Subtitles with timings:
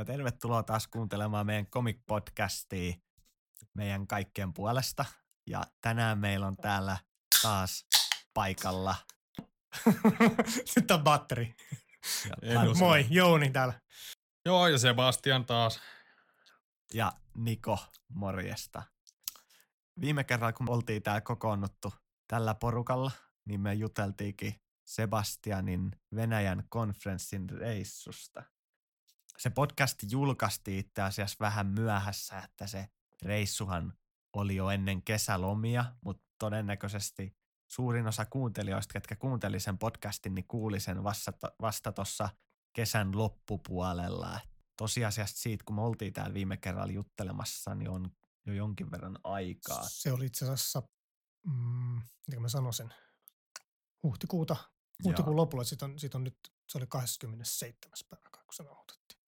[0.00, 3.00] ja tervetuloa taas kuuntelemaan meidän comic-podcastia
[3.74, 5.04] meidän kaikkien puolesta.
[5.46, 6.96] Ja tänään meillä on täällä
[7.42, 7.86] taas
[8.34, 8.96] paikalla.
[10.76, 11.54] Nyt on batteri.
[12.78, 13.80] Moi, Jouni täällä.
[14.44, 15.80] Joo, ja Sebastian taas.
[16.94, 17.78] ja Niko,
[18.08, 18.82] morjesta.
[20.00, 21.94] Viime kerralla, kun oltiin täällä kokoonnuttu
[22.26, 23.10] tällä porukalla,
[23.44, 28.42] niin me juteltiinkin Sebastianin Venäjän konferenssin reissusta.
[29.40, 32.88] Se podcast julkaistiin itse asiassa vähän myöhässä, että se
[33.22, 33.92] reissuhan
[34.32, 37.36] oli jo ennen kesälomia, mutta todennäköisesti
[37.70, 41.04] suurin osa kuuntelijoista, ketkä kuunteli sen podcastin, niin kuuli sen
[41.60, 42.28] vasta, tuossa
[42.72, 44.40] kesän loppupuolella.
[44.76, 48.10] Tosiasiassa siitä, kun me oltiin täällä viime kerralla juttelemassa, niin on
[48.46, 49.88] jo jonkin verran aikaa.
[49.88, 50.82] Se oli itse asiassa,
[51.46, 52.94] mm, miten mä sanon sen,
[54.02, 54.56] huhtikuuta,
[55.04, 55.64] huhtikuun lopulla.
[55.64, 56.36] Siitä on, siitä on nyt,
[56.68, 57.92] se oli 27.
[58.10, 59.19] päivä, kun se nauhoitettiin.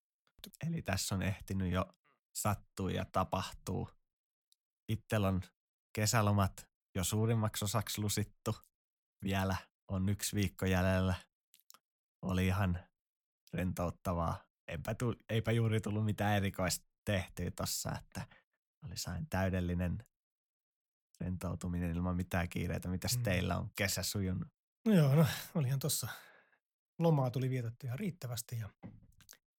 [0.67, 1.87] Eli tässä on ehtinyt jo
[2.35, 3.89] sattua ja tapahtuu.
[4.89, 5.43] Ittel on
[5.93, 8.57] kesälomat jo suurimmaksi osaksi lusittu.
[9.25, 9.57] Vielä
[9.89, 11.15] on yksi viikko jäljellä.
[12.23, 12.79] Oli ihan
[13.53, 14.45] rentouttavaa.
[14.69, 18.27] Eipä, tu, eipä juuri tullut mitään erikoista tehtyä tossa, että
[18.87, 20.07] oli sain täydellinen
[21.21, 22.89] rentoutuminen ilman mitään kiireitä.
[22.89, 23.23] Mitäs Mm.
[23.23, 24.49] teillä on kesä sujunut?
[24.87, 26.09] No joo, no olihan tossa.
[26.99, 28.69] Lomaa tuli vietetty ihan riittävästi ja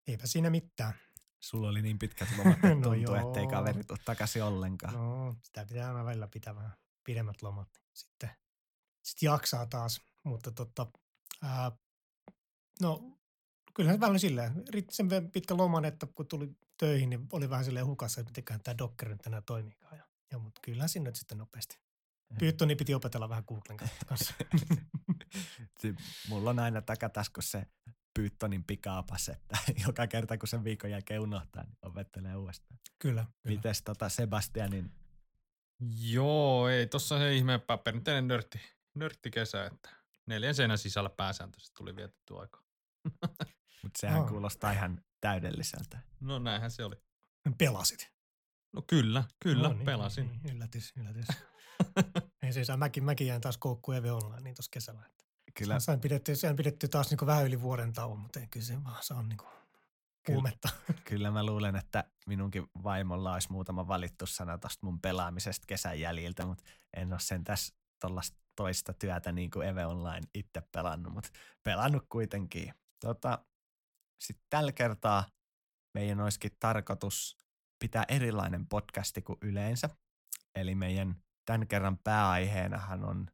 [0.08, 0.94] eipä siinä mitään.
[1.40, 3.28] Sulla oli niin pitkät lomat, että No tuntuu, joo.
[3.28, 4.94] ettei kaveri tule takaisin ollenkaan.
[4.94, 6.74] No, sitä pitää aina välillä pitää vähän
[7.04, 7.70] pidemmät lomat.
[7.74, 8.30] Niin sitten
[9.04, 10.88] sit jaksaa taas, mutta tota,
[11.42, 11.72] ää,
[12.82, 13.20] no
[13.74, 17.66] kyllähän se vähän silleen, riitti sen pitkä loman, että kun tuli töihin, niin oli vähän
[17.66, 19.98] silleen hukassa, että mitenköhän tämä Docker nyt enää toimiikaan.
[19.98, 21.80] Ja, ja mutta kyllähän sinne nyt sitten nopeasti.
[22.40, 24.34] Pythoni piti opetella vähän Googlen kanssa.
[26.30, 27.68] Mulla on aina takataskussa se
[28.14, 32.80] Pythonin pikaapas, että joka kerta kun sen viikon jälkeen unohtaa, niin opettelee uudestaan.
[33.00, 33.22] kyllä.
[33.22, 33.56] kyllä.
[33.56, 34.92] Mites tota Sebastianin,
[36.00, 38.62] Joo, ei tossa se ihmeempää perinteinen nörtti,
[38.96, 39.90] nörttikesä, että
[40.26, 42.64] neljän seinän sisällä pääsääntöisesti tuli vietetty aika.
[43.84, 44.28] mutta sehän Aa.
[44.28, 46.00] kuulostaa ihan täydelliseltä.
[46.20, 46.96] No näinhän se oli.
[47.58, 48.12] Pelasit.
[48.74, 50.28] No kyllä, kyllä, no, niin, pelasin.
[50.28, 51.28] Niin, yllätys, yllätys.
[52.44, 55.06] Ei siis, mäkin, mäkin jäin taas koukkuun Eve Online niin tuossa kesällä.
[55.06, 58.66] Että Kyllä, Sain pidetty, sain pidetty taas niin vähän yli vuoden tauon, mutta ei kyllä
[58.66, 59.38] se vaan se on niin
[60.26, 60.70] kuumetta.
[61.10, 66.46] kyllä mä luulen, että minunkin vaimolla olisi muutama valittu sana tuosta mun pelaamisesta kesän jäljiltä,
[66.46, 66.64] mutta
[66.98, 71.30] en ole sen tässä tuollaista toista työtä niin kuin Eve Online itse pelannut, mutta
[71.64, 72.74] pelannut kuitenkin.
[73.00, 73.46] Tota,
[74.20, 75.26] Sitten tällä kertaa
[75.94, 77.38] meidän olisikin tarkoitus
[77.80, 79.90] pitää erilainen podcasti kuin yleensä.
[80.56, 81.16] Eli meidän
[81.46, 83.28] tämän kerran pääaiheenahan on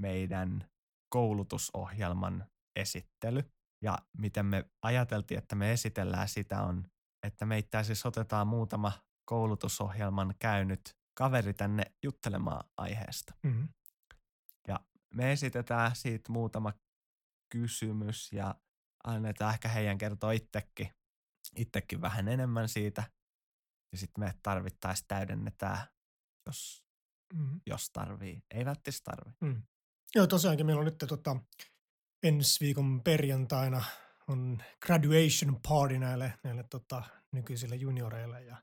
[0.00, 0.68] meidän
[1.08, 2.46] koulutusohjelman
[2.76, 3.52] esittely.
[3.82, 6.90] Ja miten me ajateltiin, että me esitellään sitä on,
[7.26, 8.92] että meitä siis otetaan muutama
[9.24, 13.34] koulutusohjelman käynyt kaveri tänne juttelemaan aiheesta.
[13.42, 13.68] Mm-hmm.
[15.14, 16.72] Me esitetään siitä muutama
[17.52, 18.54] kysymys ja
[19.04, 20.90] annetaan ehkä heidän kertoa itsekin,
[21.56, 23.04] itsekin vähän enemmän siitä.
[23.92, 25.78] Ja sitten me tarvittaisiin täydennetään,
[26.46, 26.86] jos,
[27.34, 27.60] Mm-hmm.
[27.66, 28.42] jos tarvii.
[28.50, 29.32] Ei välttämättä tarvi.
[29.40, 29.62] Mm.
[30.16, 31.36] Joo, tosiaankin meillä on nyt tota,
[32.22, 33.84] ensi viikon perjantaina
[34.28, 38.56] on graduation party näille, näille tota, nykyisille junioreille ja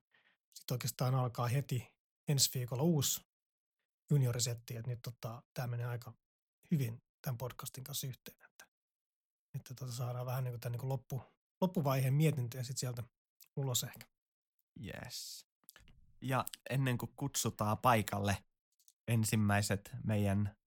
[0.53, 1.93] sitten oikeastaan alkaa heti
[2.27, 3.21] ensi viikolla uusi
[4.09, 6.13] juniorisetti, että nyt tota, tämä menee aika
[6.71, 8.65] hyvin tämän podcastin kanssa yhteen, että,
[9.55, 11.21] että tota, saadaan vähän niin kuin tämän niin kuin loppu,
[11.61, 13.03] loppuvaiheen mietintöjä sitten sieltä
[13.55, 14.05] ulos ehkä.
[14.85, 15.47] Yes.
[16.21, 18.37] Ja ennen kuin kutsutaan paikalle
[19.07, 20.62] ensimmäiset meidän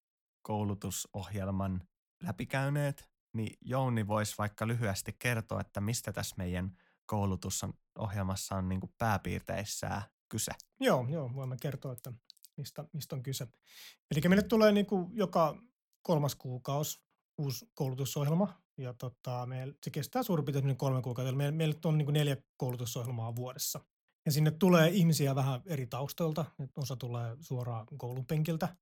[0.47, 1.83] koulutusohjelman
[2.23, 6.77] läpikäyneet, niin Jouni voisi vaikka lyhyesti kertoa, että mistä tässä meidän
[7.07, 10.53] koulutusohjelmassa on niin pääpiirteissään kyse.
[10.81, 12.13] Joo, joo, voimme kertoa, että
[12.57, 13.47] mistä, mistä on kyse.
[14.11, 15.57] Eli meille tulee niin kuin joka
[16.03, 17.01] kolmas kuukausi
[17.39, 21.29] uusi koulutusohjelma, ja tota, meillä, se kestää suurin piirtein kolme kuukautta.
[21.29, 23.81] Eli meillä, on niin kuin neljä koulutusohjelmaa vuodessa.
[24.27, 26.45] Ja sinne tulee ihmisiä vähän eri taustoilta.
[26.77, 28.77] Osa tulee suoraan koulun penkiltä,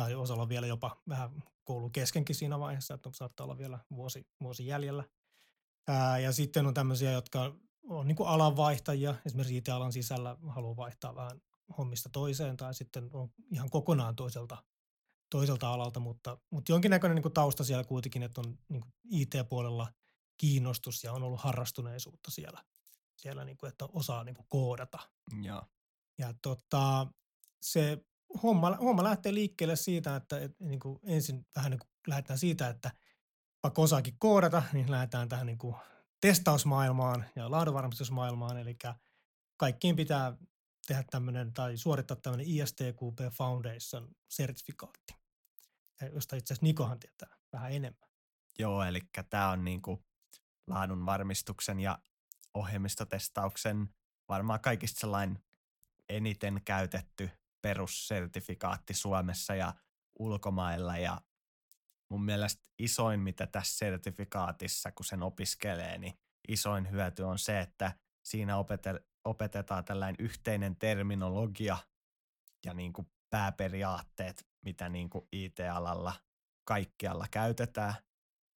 [0.00, 4.26] tai osalla on vielä jopa vähän koulun keskenkin siinä vaiheessa, että saattaa olla vielä vuosi,
[4.40, 5.04] vuosi jäljellä.
[5.88, 7.56] Ää, ja sitten on tämmöisiä, jotka
[7.88, 11.42] on niin alanvaihtajia, esimerkiksi IT-alan sisällä haluaa vaihtaa vähän
[11.78, 14.64] hommista toiseen tai sitten on ihan kokonaan toiselta,
[15.30, 19.92] toiselta alalta, mutta, mutta jonkinnäköinen niin kuin tausta siellä kuitenkin, että on niin IT-puolella
[20.36, 22.64] kiinnostus ja on ollut harrastuneisuutta siellä,
[23.16, 24.98] siellä niin kuin, että osaa niin kuin koodata.
[25.42, 25.62] Joo.
[26.18, 27.06] Ja tota,
[27.62, 28.04] se
[28.42, 32.68] homma, homma lähtee liikkeelle siitä, että et, niin kuin ensin vähän niin kuin lähdetään siitä,
[32.68, 32.90] että
[33.62, 35.76] vaikka osaakin koodata, niin lähdetään tähän niin kuin
[36.20, 38.76] testausmaailmaan ja laadunvarmistusmaailmaan, eli
[39.56, 40.36] kaikkiin pitää
[40.86, 45.14] tehdä tämmöinen tai suorittaa tämmöinen ISTQB Foundation sertifikaatti,
[46.12, 48.10] josta itse asiassa Nikohan tietää vähän enemmän.
[48.58, 49.00] Joo, eli
[49.30, 50.04] tämä on niinku
[50.66, 51.98] laadun varmistuksen ja
[52.54, 53.94] ohjelmistotestauksen
[54.28, 55.44] varmaan kaikista sellainen
[56.08, 57.30] eniten käytetty
[57.62, 59.74] perussertifikaatti Suomessa ja
[60.18, 61.20] ulkomailla ja
[62.10, 66.18] mun mielestä isoin, mitä tässä sertifikaatissa, kun sen opiskelee, niin
[66.48, 67.92] isoin hyöty on se, että
[68.24, 71.78] siinä opete- opetetaan tällainen yhteinen terminologia
[72.66, 76.12] ja niin kuin pääperiaatteet, mitä niin kuin IT-alalla
[76.64, 77.94] kaikkialla käytetään,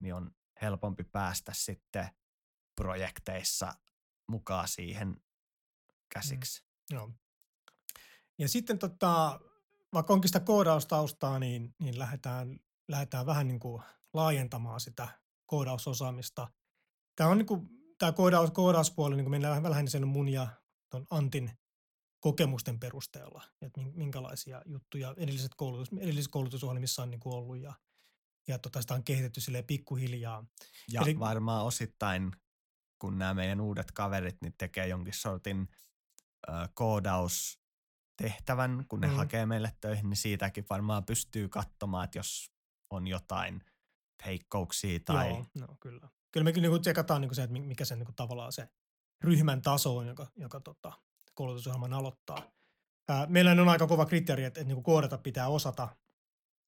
[0.03, 0.31] niin on
[0.63, 2.09] helpompi päästä sitten
[2.81, 3.75] projekteissa
[4.29, 5.21] mukaan siihen
[6.15, 6.63] käsiksi.
[6.63, 7.13] Mm, joo.
[8.43, 9.41] Ja sitten tota,
[9.93, 15.09] vaikka onkin sitä koodaustaustaa, niin, niin lähdetään, lähdetään vähän niin kuin laajentamaan sitä
[15.47, 16.49] koodausosaamista.
[17.17, 17.69] Tämä on niin kuin,
[17.99, 20.49] tämä koodaus, koodauspuoli, niin kuin mennään vähän sen mun ja
[20.91, 21.50] ton Antin
[22.21, 27.75] kokemusten perusteella, että minkälaisia juttuja edelliset, koulutus, edelliset koulutusohjelmissa on niin kuin ollut ja,
[28.49, 30.44] ja tota, sitä on kehitetty silleen pikkuhiljaa.
[30.93, 32.33] Ja Eli, varmaan osittain,
[32.99, 35.69] kun nämä meidän uudet kaverit niin tekee jonkin sortin
[36.49, 37.62] ö, koodaus
[38.23, 39.15] tehtävän, kun ne mm.
[39.15, 42.53] hakee meille töihin, niin siitäkin varmaan pystyy katsomaan, että jos
[42.91, 43.63] on jotain
[44.27, 45.29] heikkouksia tai...
[45.29, 46.09] Joo, no, kyllä.
[46.31, 48.69] Kyllä me niin tsekataan niin se, että mikä se niin tavallaan se
[49.25, 50.93] ryhmän taso on, joka, joka tota,
[51.35, 52.53] koulutusohjelman aloittaa.
[53.09, 55.89] Ää, meillä on aika kova kriteeri, että, että niin koodata pitää osata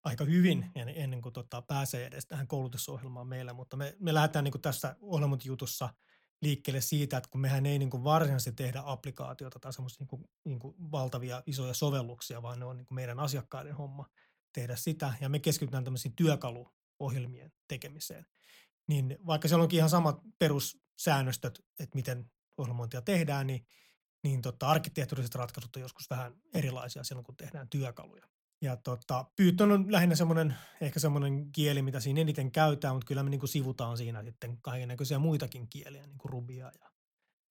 [0.04, 4.60] aika hyvin ennen kuin tota, pääsee edes tähän koulutusohjelmaan meillä, mutta me, me lähdetään niin
[4.62, 5.88] tässä ohjelmointijutussa–
[6.42, 10.24] liikkeelle siitä, että kun mehän ei niin kuin varsinaisesti tehdä applikaatiota tai semmoisia niin kuin,
[10.44, 14.08] niin kuin valtavia isoja sovelluksia, vaan ne on niin kuin meidän asiakkaiden homma
[14.52, 15.14] tehdä sitä.
[15.20, 18.26] Ja me keskitytään tämmöisiin työkaluohjelmien tekemiseen.
[18.88, 23.66] Niin vaikka siellä onkin ihan samat perussäännöstöt, että miten ohjelmointia tehdään, niin,
[24.22, 28.28] niin tota, arkkitehtuuriset ratkaisut on joskus vähän erilaisia silloin, kun tehdään työkaluja.
[28.64, 33.22] Ja tota, Python on lähinnä semmoinen, ehkä semmoinen kieli, mitä siinä eniten käytetään, mutta kyllä
[33.22, 36.90] me niin sivutaan siinä sitten kaikenlaisia muitakin kieliä, niin kuin Rubia ja,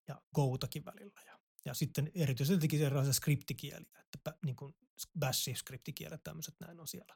[0.08, 1.22] ja Goutakin välillä.
[1.26, 4.76] Ja, ja sitten erityisesti erilaisia skriptikieliä, että niin kuin
[5.20, 7.16] Bash-skriptikielet, tämmöiset näin on siellä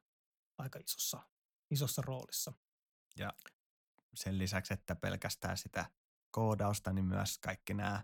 [0.57, 1.23] aika isossa,
[1.71, 2.53] isossa roolissa.
[3.17, 3.33] Ja
[4.15, 5.85] sen lisäksi, että pelkästään sitä
[6.31, 8.03] koodausta, niin myös kaikki nämä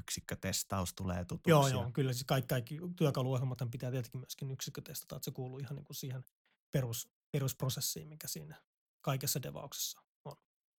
[0.00, 1.50] yksikkötestaus tulee tutuksi.
[1.50, 5.76] Joo, joo, kyllä siis kaikki, kaikki työkaluohjelmat pitää tietenkin myöskin yksikkötestata, että se kuuluu ihan
[5.76, 6.24] niin kuin siihen
[6.72, 8.62] perus, perusprosessiin, mikä siinä
[9.00, 10.36] kaikessa devauksessa on.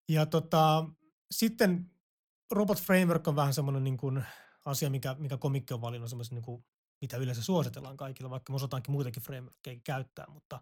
[0.09, 0.89] Ja tota,
[1.31, 1.91] sitten
[2.51, 4.23] Robot Framework on vähän semmoinen niin kuin
[4.65, 6.65] asia, mikä, mikä komikki on valinnut semmoisen niin kuin,
[7.01, 10.61] mitä yleensä suositellaan kaikille, vaikka me osataankin muitakin frameworkia käyttää, mutta,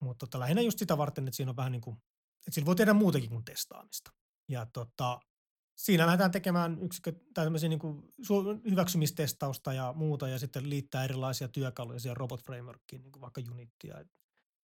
[0.00, 1.96] mutta tota, lähinnä just sitä varten, että siinä on vähän niin kuin,
[2.38, 4.12] että sillä voi tehdä muutakin kuin testaamista.
[4.48, 5.20] Ja tota,
[5.76, 8.12] siinä lähdetään tekemään yksikö, tai niin kuin
[8.70, 14.04] hyväksymistestausta ja muuta, ja sitten liittää erilaisia työkaluja siihen robot frameworkiin, niin kuin vaikka Unitia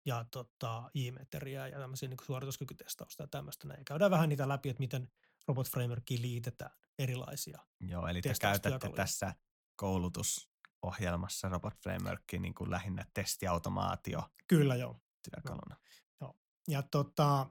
[0.06, 3.68] ja tota, e-meteriä ja tämmöisiä niin suorituskykytestausta ja tämmöistä.
[3.68, 3.84] Näin.
[3.84, 5.08] Käydään vähän niitä läpi, että miten
[5.48, 9.34] robot frameworkiin liitetään erilaisia Joo, eli te käytätte tässä
[9.76, 15.00] koulutusohjelmassa robot frameworkiin niin kuin lähinnä testiautomaatio Kyllä, joo.
[15.30, 15.76] työkaluna.
[16.20, 16.28] Joo.
[16.28, 16.36] joo.
[16.68, 17.46] Ja tota,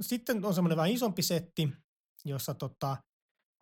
[0.00, 1.72] sitten on semmoinen vähän isompi setti,
[2.28, 2.96] jossa tota,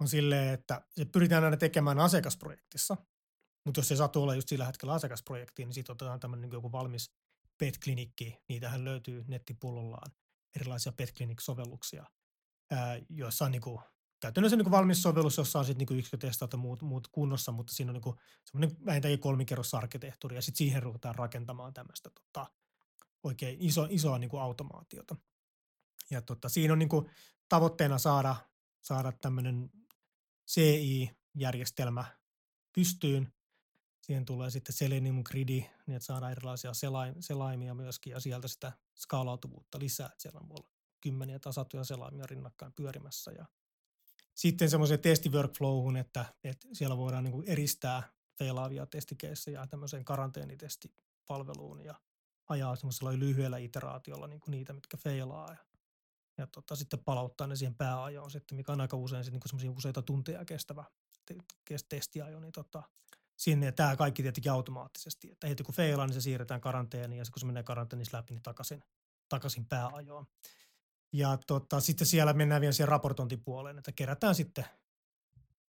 [0.01, 2.97] on silleen, että se pyritään aina tekemään asiakasprojektissa.
[3.65, 6.73] Mutta jos se satu olla just sillä hetkellä asiakasprojektiin, niin sitten otetaan tämmöinen niin joku
[6.73, 7.11] valmis
[7.59, 8.39] pet-klinikki.
[8.49, 10.13] Niitähän löytyy nettipullollaan
[10.57, 12.05] erilaisia pet sovelluksia
[13.09, 13.81] joissa on niin kuin,
[14.21, 16.05] käytännössä niin kuin valmis sovellus, jossa on sitten niin
[16.53, 21.15] ja muut, muut kunnossa, mutta siinä on niin semmoinen vähintäänkin kolmikerrosarkkitehtuuri ja sitten siihen ruvetaan
[21.15, 22.47] rakentamaan tämmöistä tota,
[23.23, 25.17] oikein iso, isoa niin kuin automaatiota.
[26.11, 27.11] Ja tota, siinä on niin kuin
[27.49, 28.37] tavoitteena saada
[28.85, 29.71] saada tämmöinen
[30.49, 32.05] CI-järjestelmä
[32.73, 33.33] pystyyn.
[34.01, 38.73] Siihen tulee sitten Selenium Gridi, niin että saadaan erilaisia selaim, selaimia myöskin ja sieltä sitä
[38.95, 40.07] skaalautuvuutta lisää.
[40.07, 40.65] Että siellä on
[41.01, 43.33] kymmeniä tasattuja selaimia rinnakkain pyörimässä.
[43.33, 43.47] Ja
[44.35, 48.03] sitten semmoiseen testiworkflowhun, että, että siellä voidaan niin eristää
[48.39, 51.95] feilaavia testikeissejä tämmöiseen karanteenitestipalveluun ja
[52.49, 55.51] ajaa semmoisella lyhyellä iteraatiolla niin kuin niitä, mitkä feilaa.
[55.51, 55.59] Ja
[56.39, 60.03] ja tota, sitten palauttaa ne siihen pääajoon sitten, mikä on aika usein sitten niin useita
[60.03, 60.85] tunteja kestävä
[61.25, 62.83] te- testiajo, niin tota,
[63.37, 65.31] sinne tämä kaikki tietenkin automaattisesti.
[65.31, 68.43] Että heti kun feilaa, niin se siirretään karanteeniin ja kun se menee karanteenissa läpi, niin
[68.43, 68.83] takaisin,
[69.29, 70.27] takaisin pääajoon.
[71.13, 74.65] Ja tota, sitten siellä mennään vielä siihen raportointipuoleen, että kerätään sitten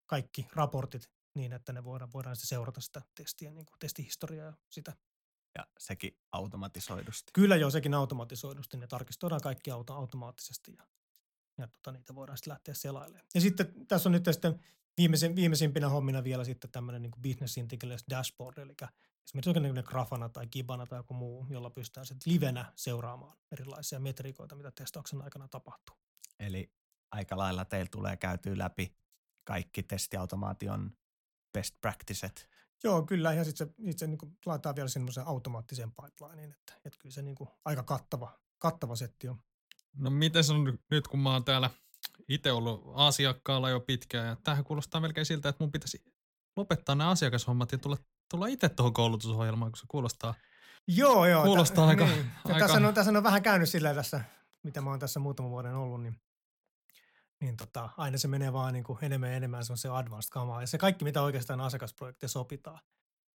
[0.06, 4.52] kaikki raportit niin, että ne voidaan, voidaan sitten seurata sitä testien, niin kuin testihistoriaa ja
[4.70, 4.92] sitä
[5.58, 7.30] ja sekin automatisoidusti.
[7.32, 8.76] Kyllä joo, sekin automatisoidusti.
[8.76, 10.74] Ne tarkistoidaan kaikki auto- automaattisesti.
[10.78, 10.86] Ja
[11.58, 13.26] ja tota, niitä voidaan sitten lähteä selailemaan.
[13.34, 14.60] Ja sitten tässä on nyt sitten
[14.96, 18.74] viimeisen, viimeisimpinä hommina vielä sitten tämmöinen niin Business Intelligence Dashboard, eli
[19.26, 24.54] esimerkiksi jokin Grafana tai Kibana tai joku muu, jolla pystytään sitten livenä seuraamaan erilaisia metriikoita,
[24.54, 25.96] mitä testauksen aikana tapahtuu.
[26.38, 26.72] Eli
[27.10, 28.96] aika lailla teillä tulee käytyä läpi
[29.44, 30.96] kaikki testiautomaation
[31.52, 32.48] best practices.
[32.84, 33.32] Joo, kyllä.
[33.32, 37.22] Ja sitten se, sit se niin laittaa vielä semmoisen automaattiseen pipelineen, että, että kyllä se
[37.22, 39.38] niin kuin aika kattava, kattava setti on.
[39.96, 41.70] No miten se on nyt, kun mä oon täällä
[42.28, 46.04] itse ollut asiakkaalla jo pitkään, ja tämähän kuulostaa melkein siltä, että mun pitäisi
[46.56, 47.96] lopettaa nämä asiakashommat ja tulla,
[48.30, 50.34] tulla itse tuohon koulutusohjelmaan, kun se kuulostaa
[50.88, 51.44] Joo, joo.
[51.44, 52.30] Kuulostaa t- aika, niin.
[52.44, 52.58] aika...
[52.58, 54.20] Tässä, on, tässä on vähän käynyt sillä tässä,
[54.62, 56.20] mitä mä oon tässä muutaman vuoden ollut, niin,
[57.40, 60.30] niin tota, aina se menee vaan niin kuin enemmän ja enemmän se on se advanced
[60.30, 60.60] kamaa.
[60.60, 62.80] Ja se kaikki, mitä oikeastaan asiakasprojekteissa opitaan,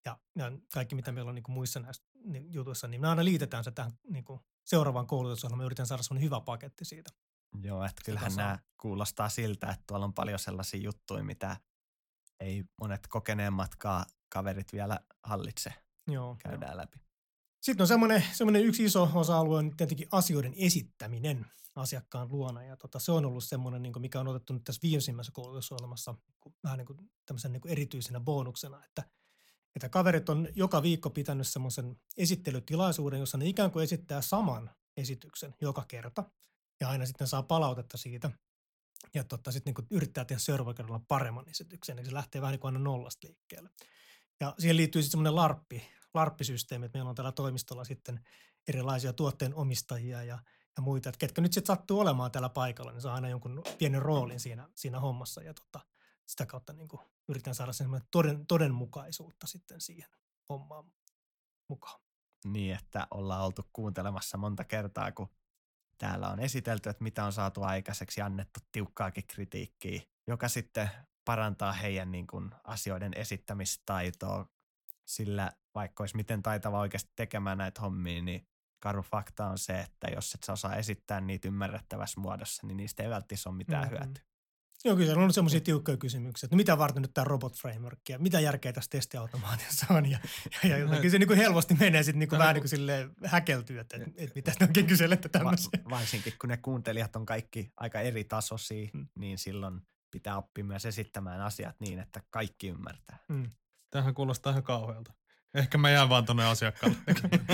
[0.06, 3.24] ja, ja kaikki, mitä meillä on niin kuin muissa näissä niin, jutuissa, niin me aina
[3.26, 5.58] liitetään se tähän niin kuin seuraavaan koulutusohjelmaan.
[5.58, 7.10] Me yritetään saada semmoinen hyvä paketti siitä.
[7.62, 11.58] Joo, että kyllähän nämä kuulostaa siltä, että tuolla on paljon sellaisia juttuja, mitä
[12.40, 15.74] ei monet kokeneemmatkaan kaverit vielä hallitse.
[16.08, 16.78] Joo, Käydään joo.
[16.78, 17.00] läpi.
[17.64, 22.64] Sitten on semmoinen, semmoinen yksi iso osa-alue on tietenkin asioiden esittäminen asiakkaan luona.
[22.64, 26.16] Ja tota, se on ollut semmoinen, niin kuin mikä on otettu nyt tässä viimeisimmässä koulutusohjelmassa
[26.40, 29.04] kun- vähän niin kuin tämmöisen niin kuin erityisenä bonuksena, että,
[29.76, 35.56] että kaverit on joka viikko pitänyt semmoisen esittelytilaisuuden, jossa ne ikään kuin esittää saman esityksen
[35.62, 36.24] joka kerta.
[36.80, 38.32] Ja aina sitten saa palautetta siitä.
[39.14, 42.00] Ja tota, sitten niin yrittää tehdä seuraavalla kerralla paremman esityksen.
[42.00, 43.70] Eli se lähtee vähän niin kuin aina nollasta liikkeelle.
[44.40, 48.26] Ja siihen liittyy sitten semmoinen larppi, larppisysteemi, että meillä on täällä toimistolla sitten
[48.68, 50.40] erilaisia tuotteen omistajia ja,
[50.78, 54.02] ja muita, että ketkä nyt sitten sattuu olemaan täällä paikalla, niin saa aina jonkun pienen
[54.02, 55.80] roolin siinä, siinä hommassa ja tota,
[56.26, 60.10] sitä kautta niin kuin yritän saada semmoinen toden, todenmukaisuutta sitten siihen
[60.50, 60.86] hommaan
[61.68, 62.02] mukaan.
[62.46, 65.30] Niin, että ollaan oltu kuuntelemassa monta kertaa, kun
[65.98, 70.90] täällä on esitelty, että mitä on saatu aikaiseksi ja annettu tiukkaakin kritiikkiä, joka sitten
[71.26, 74.48] parantaa heidän niin kuin, asioiden esittämistaitoa,
[75.06, 78.48] sillä vaikka olisi miten taitava oikeasti tekemään näitä hommia, niin
[78.80, 83.04] karu fakta on se, että jos et sä osaa esittää niitä ymmärrettävässä muodossa, niin niistä
[83.04, 83.94] ei välttämättä ole mitään Mhm.
[83.94, 84.06] mm-hmm.
[84.08, 84.24] hyötyä.
[84.86, 88.00] Joo, kyllä on ollut semmoisia tiukkoja kysymyksiä, että no mitä varten nyt tämä robot framework
[88.10, 90.06] ja mitä järkeä tässä testiautomaatiossa on.
[90.12, 90.20] Ja,
[90.64, 92.70] ja, ja jotenkin se niin kuin helposti menee sitten niin kuin Tämä vähän niin kuin
[92.70, 95.70] silleen häkeltyy, että, että, että mitä te oikein kyselette tämmöisiä.
[95.86, 99.00] Va- varsinkin kun ne kuuntelijat on kaikki aika eri tasoisia, Mm.
[99.00, 99.08] mm.
[99.16, 103.18] niin silloin pitää oppia myös esittämään asiat niin, että kaikki ymmärtää.
[103.28, 103.52] Mm.
[103.90, 105.14] Tämähän kuulostaa ihan kauhealta.
[105.54, 106.98] Ehkä mä jään vaan tonne asiakkaalle.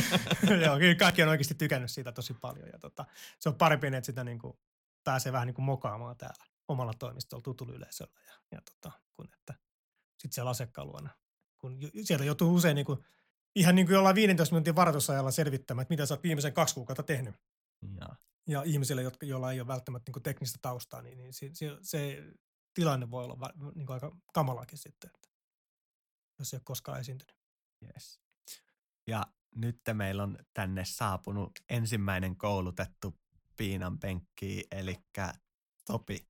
[0.66, 2.70] Joo, kyllä kaikki on oikeasti tykännyt siitä tosi paljon.
[2.74, 3.06] Ja tota,
[3.40, 4.54] se on parempi, että sitä niin kuin
[5.04, 8.20] pääsee vähän niin kuin mokaamaan täällä omalla toimistolla tutulla yleisöllä.
[8.28, 9.54] Ja, ja tota, kun että
[10.10, 11.10] sitten siellä asiakkaan luona.
[11.58, 13.00] Kun sieltä joutuu usein niin kuin,
[13.56, 17.04] ihan niin kuin jollain 15 minuutin varoitusajalla selvittämään, että mitä sä oot viimeisen kaksi kuukautta
[17.04, 17.36] tehnyt.
[18.00, 18.16] Ja
[18.48, 21.78] Ja ihmisille, jotka, joilla ei ole välttämättä niin kuin teknistä taustaa, niin, niin se, se,
[21.82, 22.24] se
[22.74, 25.30] tilanne voi olla niin kuin aika kamalakin sitten, että
[26.40, 27.39] jos ei ole koskaan esiintynyt.
[27.86, 28.22] Yes.
[29.08, 33.20] Ja nyt meillä on tänne saapunut ensimmäinen koulutettu
[33.58, 34.96] piinan penkki, eli
[35.86, 36.28] Topi.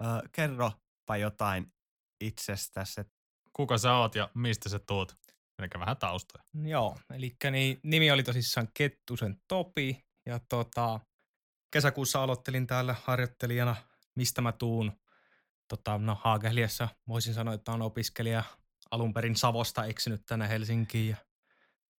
[0.00, 1.72] Ö, kerropa jotain
[2.20, 3.00] itsestäsi.
[3.52, 5.16] Kuka sä oot ja mistä sä tuut?
[5.58, 6.44] Eli vähän taustoja.
[6.54, 11.00] Joo, eli niin, nimi oli tosissaan Kettusen Topi ja tota,
[11.70, 13.76] kesäkuussa aloittelin täällä harjoittelijana,
[14.14, 14.92] mistä mä tuun.
[15.68, 18.44] Tota, no Haagehliassa voisin sanoa, että on opiskelija
[18.90, 21.16] alun perin Savosta eksynyt tänne Helsinkiin ja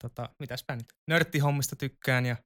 [0.01, 0.93] tota, mitäspä nyt.
[1.07, 2.37] Nörttihommista tykkään ja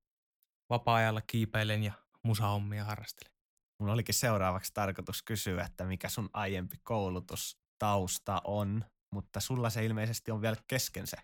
[0.70, 3.32] vapaa-ajalla kiipeilen ja musahommia harrastelen.
[3.80, 10.32] Mun olikin seuraavaksi tarkoitus kysyä, että mikä sun aiempi koulutustausta on, mutta sulla se ilmeisesti
[10.32, 11.18] on vielä kesken se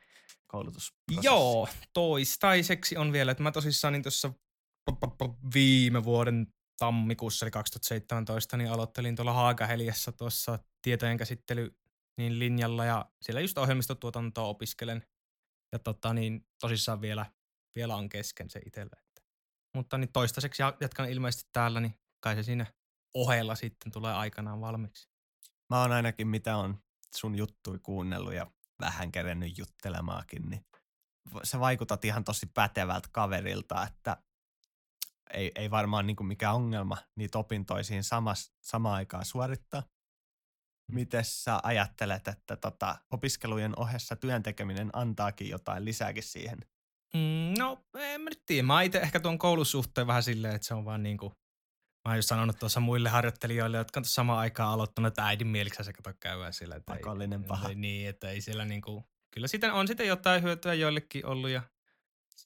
[0.48, 1.26] koulutusprosessi.
[1.26, 4.34] Joo, toistaiseksi on vielä, että mä tosissaan niin tuossa
[5.54, 6.48] viime vuoden
[6.78, 11.76] tammikuussa, eli 2017, niin aloittelin tuolla Haagaheliassa tuossa tietojen käsittely
[12.22, 15.06] niin linjalla ja siellä just ohjelmistotuotantoa opiskelen.
[15.72, 17.26] Ja tota, niin tosissaan vielä,
[17.76, 18.98] vielä on kesken se itsellä.
[18.98, 19.22] Että.
[19.76, 22.66] Mutta niin toistaiseksi ja- jatkan ilmeisesti täällä, niin kai se siinä
[23.14, 25.10] ohella sitten tulee aikanaan valmiiksi.
[25.70, 26.78] Mä oon ainakin mitä on
[27.16, 30.66] sun juttui kuunnellut ja vähän kerennyt juttelemaakin, niin
[31.44, 34.18] sä vaikutat ihan tosi pätevältä kaverilta, että
[35.34, 39.84] ei, ei varmaan niin mikään ongelma niitä opintoisiin samas, samaan aikaan suorittaa.
[40.92, 46.58] Miten sä ajattelet, että tota, opiskelujen ohessa työn tekeminen antaakin jotain lisääkin siihen?
[47.14, 48.64] Mm, no, en mä nyt tiedä.
[48.68, 51.30] Mä itse ehkä tuon koulusuhteen vähän silleen, että se on vaan niinku,
[52.06, 55.84] mä oon just sanonut tuossa muille harjoittelijoille, jotka on samaan aikaan aloittanut, että äidin mieliksi
[55.84, 56.76] se kato käydä sillä.
[56.76, 57.70] Että ei- Pakollinen paha.
[57.70, 61.62] Ei, niin, että ei siellä niinku, kyllä sitä on sitten jotain hyötyä joillekin ollut ja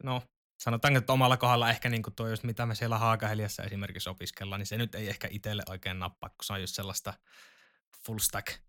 [0.03, 0.21] no,
[0.59, 4.67] sanotaanko, että omalla kohdalla ehkä niin tuo just mitä me siellä Haakaheliassa esimerkiksi opiskellaan, niin
[4.67, 7.13] se nyt ei ehkä itselle oikein nappaa, kun se on just sellaista
[8.05, 8.65] full stack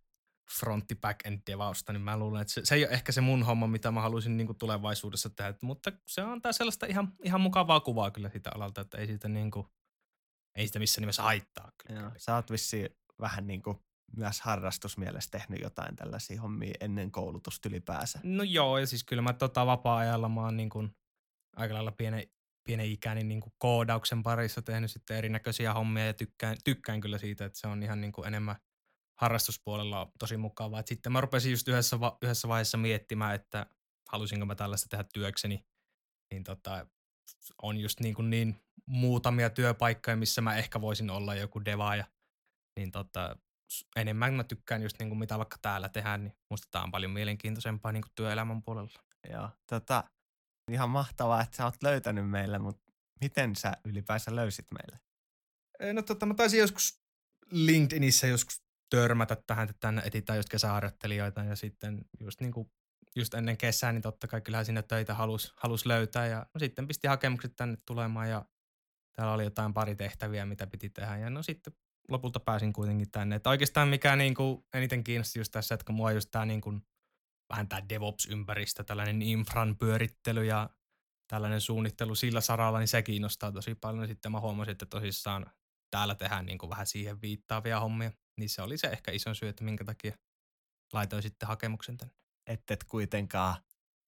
[0.59, 3.42] frontti back end devausta, niin mä luulen, että se, se ei ole ehkä se mun
[3.42, 7.80] homma, mitä mä haluaisin niin kuin tulevaisuudessa tehdä, mutta se antaa sellaista ihan, ihan mukavaa
[7.80, 9.66] kuvaa kyllä siitä alalta, että ei siitä, niin kuin,
[10.54, 11.73] ei sitä missään nimessä haittaa.
[11.87, 12.00] Kyllä.
[12.00, 12.88] Joo, sä oot vissiin
[13.21, 13.78] vähän niin kuin
[14.16, 18.21] myös harrastusmielessä tehnyt jotain tällaisia hommia ennen koulutusta ylipäänsä.
[18.23, 20.97] No joo, ja siis kyllä mä tota vapaa-ajalla mä oon niin kuin
[21.56, 22.23] aika lailla pienen,
[22.64, 27.45] pienen ikäni niin kuin koodauksen parissa tehnyt sitten erinäköisiä hommia ja tykkään, tykkään kyllä siitä,
[27.45, 28.56] että se on ihan niin kuin enemmän
[29.20, 30.80] harrastuspuolella on tosi mukavaa.
[30.80, 33.66] Et sitten mä rupesin just yhdessä, va- yhdessä vaiheessa miettimään, että
[34.08, 35.66] halusinko mä tällaista tehdä työkseni,
[36.32, 36.87] niin tota,
[37.62, 42.04] on just niin, kuin niin muutamia työpaikkoja, missä mä ehkä voisin olla joku devaaja,
[42.76, 43.37] niin tota,
[43.96, 47.12] enemmän mä tykkään just niin kuin mitä vaikka täällä tehdään, niin musta tää on paljon
[47.12, 49.02] mielenkiintoisempaa niin kuin työelämän puolella.
[49.30, 50.04] Joo, tota,
[50.70, 55.00] ihan mahtavaa, että sä oot löytänyt meille, mutta miten sä ylipäänsä löysit meille?
[55.92, 57.00] No tota, mä taisin joskus
[57.50, 62.70] LinkedInissä joskus törmätä tähän, että tänne etsitään just kesäharjoittelijoita ja sitten just, niin kuin,
[63.16, 66.88] just ennen kesää, niin totta kai kyllähän sinne töitä halus, halus löytää ja no sitten
[66.88, 68.44] pisti hakemukset tänne tulemaan ja
[69.12, 71.72] täällä oli jotain pari tehtäviä, mitä piti tehdä ja no sitten
[72.08, 73.36] lopulta pääsin kuitenkin tänne.
[73.36, 76.60] Että oikeastaan mikä niin kuin eniten kiinnosti just tässä, että kun mua just tämä niin
[76.60, 76.82] kuin,
[77.48, 80.70] vähän tämä DevOps-ympäristö, tällainen infran pyörittely ja
[81.28, 84.08] tällainen suunnittelu sillä saralla, niin se kiinnostaa tosi paljon.
[84.08, 85.46] Sitten mä huomasin, että tosissaan
[85.90, 88.12] täällä tehdään niin kuin vähän siihen viittaavia hommia.
[88.38, 90.16] Niin se oli se ehkä iso syy, että minkä takia
[90.92, 92.14] laitoin sitten hakemuksen tänne.
[92.46, 93.56] Et et kuitenkaan,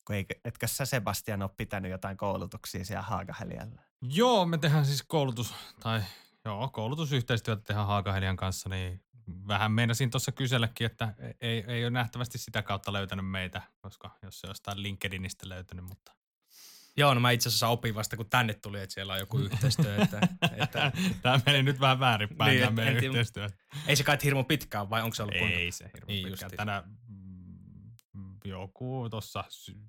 [0.05, 3.83] kun ei, etkö sä Sebastian ole pitänyt jotain koulutuksia siellä Haagahelialla?
[4.03, 6.03] Joo, me tehdään siis koulutus, tai
[6.45, 9.05] joo, koulutusyhteistyötä tehdään Haakahelian kanssa, niin
[9.49, 14.41] vähän meinasin tuossa kyselläkin, että ei, ei ole nähtävästi sitä kautta löytänyt meitä, koska jos
[14.41, 16.13] se on jostain LinkedInistä löytänyt, mutta
[16.99, 20.03] Joo, no mä itse asiassa opin vasta, kun tänne tuli, että siellä on joku yhteistyö.
[20.03, 20.21] Että,
[20.63, 20.93] että...
[21.23, 23.49] Tämä meni nyt vähän väärinpäin, niin, tämä meidän en, yhteistyö.
[23.87, 25.77] Ei se kai hirmu pitkään, vai onko se ollut Ei kuinka?
[25.77, 26.51] se hirmu niin pitkään.
[26.51, 26.83] Tänä
[28.13, 29.45] mm, joku tuossa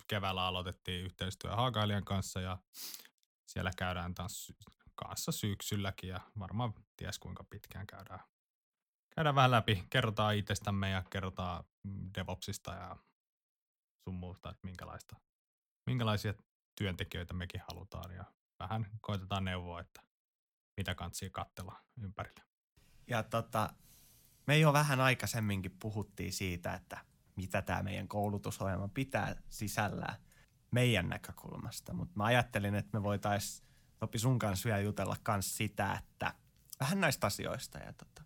[0.07, 2.57] keväällä aloitettiin yhteistyö Haakailijan kanssa ja
[3.45, 4.53] siellä käydään taas
[4.95, 8.19] kanssa syksylläkin ja varmaan ties kuinka pitkään käydään.
[9.15, 12.95] Käydään vähän läpi, kerrotaan itsestämme ja kerrotaan mm, DevOpsista ja
[14.03, 15.15] sun muusta, että minkälaista,
[15.85, 16.33] minkälaisia
[16.79, 18.25] työntekijöitä mekin halutaan ja
[18.59, 20.01] vähän koitetaan neuvoa, että
[20.77, 22.43] mitä kansia katsella ympärillä.
[23.07, 23.73] Ja tota,
[24.47, 26.97] me jo vähän aikaisemminkin puhuttiin siitä, että
[27.35, 30.15] mitä tämä meidän koulutusohjelma pitää sisällään
[30.71, 35.93] meidän näkökulmasta, mutta mä ajattelin, että me voitaisiin Topi sun kanssa vielä jutella kans sitä,
[35.93, 36.33] että
[36.79, 38.23] vähän näistä asioista ja tota,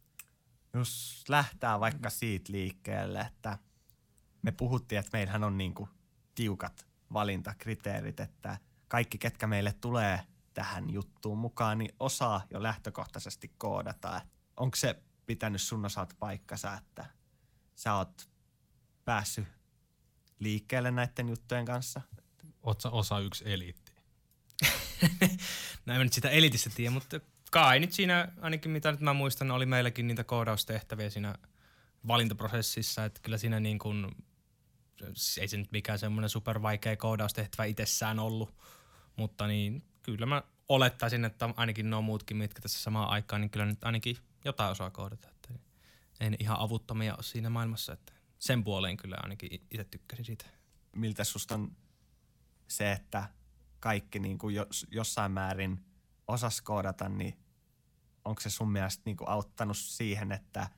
[0.74, 3.58] jos lähtää vaikka siitä liikkeelle, että
[4.42, 5.89] me puhuttiin, että meillähän on niinku
[6.36, 10.19] tiukat valintakriteerit, että kaikki, ketkä meille tulee
[10.54, 14.21] tähän juttuun mukaan, niin osaa jo lähtökohtaisesti koodata.
[14.58, 17.06] Onko se pitänyt sun osalta paikkansa, että
[17.76, 18.30] sä oot
[19.06, 19.47] päässyt
[20.39, 22.02] liikkeelle näiden juttujen kanssa?
[22.63, 23.91] Oot osa yksi eliitti?
[25.86, 27.19] Näin mä nyt sitä elitistä tiedä, mutta
[27.52, 31.36] kai nyt siinä, ainakin mitä nyt mä muistan, oli meilläkin niitä koodaustehtäviä siinä
[32.08, 34.08] valintaprosessissa, että kyllä siinä niin kuin
[35.42, 38.56] ei se nyt mikään semmoinen super vaikea koodaustehtävä itsessään ollut,
[39.16, 43.66] mutta niin kyllä mä olettaisin, että ainakin nuo muutkin, mitkä tässä samaan aikaan, niin kyllä
[43.66, 45.30] nyt ainakin jotain osaa koodata.
[45.30, 45.54] Että
[46.20, 50.46] ei ne ihan avuttomia ole siinä maailmassa, että sen puoleen kyllä ainakin itse tykkäsin siitä.
[50.96, 51.60] Miltä susta
[52.68, 53.30] se, että
[53.80, 55.86] kaikki niin kuin jos, jossain määrin
[56.28, 57.38] osas koodata, niin
[58.26, 60.70] onko se sun mielestä niin kuin auttanut siihen, että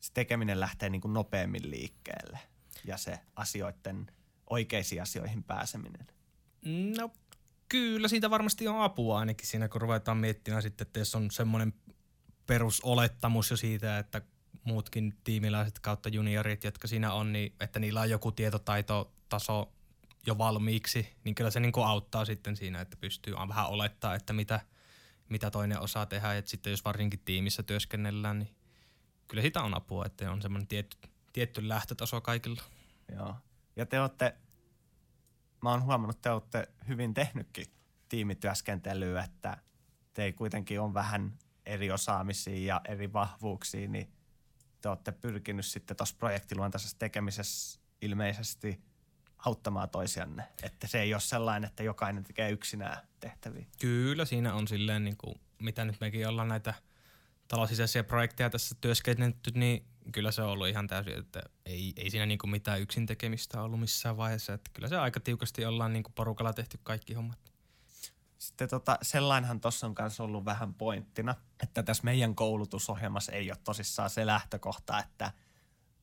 [0.00, 2.38] se tekeminen lähtee niin kuin nopeammin liikkeelle–
[2.86, 4.06] ja se asioiden
[4.50, 6.06] oikeisiin asioihin pääseminen?
[6.98, 7.10] No
[7.68, 11.74] kyllä siitä varmasti on apua ainakin siinä, kun ruvetaan miettimään sitten, että jos on semmoinen
[12.46, 14.22] perusolettamus jo siitä, että
[14.64, 19.72] muutkin tiimiläiset kautta juniorit, jotka siinä on, niin että niillä on joku tietotaitotaso
[20.26, 24.60] jo valmiiksi, niin kyllä se niin auttaa sitten siinä, että pystyy vähän olettaa, että mitä,
[25.28, 26.34] mitä toinen osaa tehdä.
[26.34, 28.54] Ja sitten jos varsinkin tiimissä työskennellään, niin
[29.28, 30.96] kyllä siitä on apua, että on semmoinen tietty,
[31.32, 32.62] tietty lähtötaso kaikilla.
[33.12, 33.34] Joo.
[33.76, 34.36] Ja te olette,
[35.62, 37.66] mä oon huomannut, te olette hyvin tehnytkin
[38.08, 39.56] tiimityöskentelyä, että
[40.14, 44.12] te kuitenkin on vähän eri osaamisia ja eri vahvuuksia, niin
[44.80, 48.80] te olette pyrkinyt sitten tuossa projektiluontaisessa tekemisessä ilmeisesti
[49.38, 50.44] auttamaan toisianne.
[50.62, 53.66] Että se ei ole sellainen, että jokainen tekee yksinään tehtäviä.
[53.80, 56.74] Kyllä, siinä on silleen, niin kuin, mitä nyt mekin ollaan näitä
[57.48, 62.26] talousisäisiä projekteja tässä työskennellyt, niin kyllä se on ollut ihan täysin, että ei, ei siinä
[62.26, 64.54] niinku mitään yksin tekemistä ollut missään vaiheessa.
[64.54, 67.38] Että kyllä se aika tiukasti ollaan niinku porukalla tehty kaikki hommat.
[68.38, 73.58] sitten tota, sellainhan tuossa on kanssa ollut vähän pointtina, että tässä meidän koulutusohjelmassa ei ole
[73.64, 75.32] tosissaan se lähtökohta, että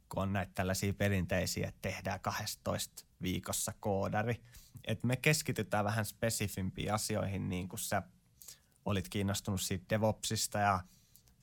[0.09, 4.43] kun on näitä tällaisia perinteisiä, että tehdään 12 viikossa koodari,
[4.85, 8.03] että me keskitytään vähän spesifimpiin asioihin, niin kuin sä
[8.85, 10.79] olit kiinnostunut siitä DevOpsista ja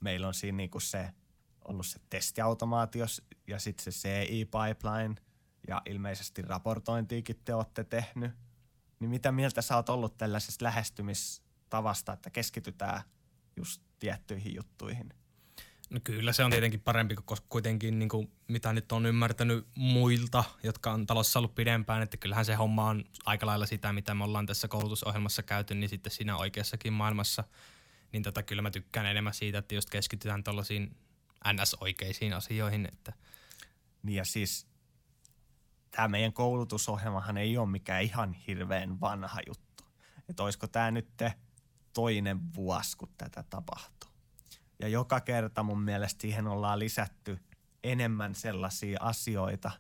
[0.01, 1.11] meillä on siinä niin kuin se
[1.65, 3.07] ollut se testiautomaatio
[3.47, 5.15] ja sitten se CI-pipeline
[5.69, 8.33] ja ilmeisesti raportointiikin te olette tehnyt.
[9.01, 13.03] Niin mitä mieltä sä oot ollut tällaisesta lähestymistavasta, että keskitytään
[13.57, 15.15] just tiettyihin juttuihin?
[15.91, 20.45] No kyllä se on tietenkin parempi, koska kuitenkin niin kuin, mitä nyt on ymmärtänyt muilta,
[20.63, 24.25] jotka on talossa ollut pidempään, että kyllähän se homma on aika lailla sitä, mitä me
[24.25, 27.45] ollaan tässä koulutusohjelmassa käyty, niin sitten siinä oikeassakin maailmassa,
[28.13, 30.97] niin tota, kyllä mä tykkään enemmän siitä, että just keskitytään tuollaisiin
[31.53, 32.89] NS-oikeisiin asioihin.
[32.93, 33.13] Että.
[34.03, 34.67] Niin ja siis
[35.91, 39.85] tämä meidän koulutusohjelmahan ei ole mikään ihan hirveän vanha juttu.
[40.29, 41.09] Että olisiko tämä nyt
[41.93, 44.11] toinen vuosi, kun tätä tapahtuu.
[44.81, 47.39] Ja joka kerta mun mielestä siihen ollaan lisätty
[47.85, 49.71] enemmän sellaisia asioita,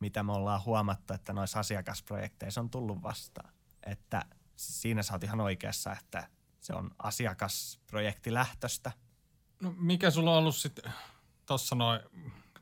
[0.00, 3.52] mitä me ollaan huomattu, että noissa asiakasprojekteissa on tullut vastaan.
[3.86, 4.22] Että
[4.56, 6.28] siinä sä oot ihan oikeassa, että
[6.68, 8.92] se on asiakasprojektilähtöstä.
[9.62, 10.92] No mikä sulla on ollut sitten,
[11.46, 12.00] tuossa noin,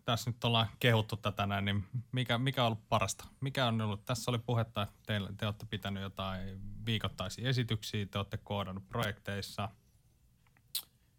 [0.05, 3.25] tässä nyt ollaan kehuttu tätä näin, niin mikä, mikä on ollut parasta?
[3.41, 8.19] Mikä on ollut, tässä oli puhetta, että te, te olette pitänyt jotain viikoittaisia esityksiä, te
[8.19, 9.69] olette koodannut projekteissa.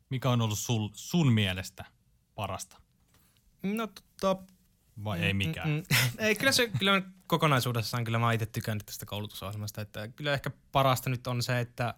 [0.09, 1.85] Mikä on ollut sul, sun mielestä
[2.35, 2.81] parasta?
[3.63, 3.87] No
[4.21, 4.43] tota...
[5.03, 5.69] Vai ei mikään?
[5.69, 5.83] Mm, mm,
[6.17, 11.09] ei, kyllä se kyllä kokonaisuudessaan kyllä mä itse tykännyt tästä koulutusohjelmasta, että kyllä ehkä parasta
[11.09, 11.93] nyt on se, että